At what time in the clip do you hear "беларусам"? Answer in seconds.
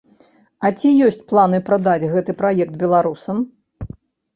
2.85-3.49